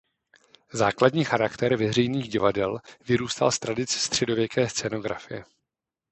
[0.73, 5.45] Základní charakter veřejných divadel vyrůstal z tradic středověké scénografie.